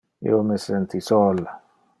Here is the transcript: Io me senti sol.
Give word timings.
Io 0.29 0.39
me 0.47 0.57
senti 0.63 1.05
sol. 1.11 1.45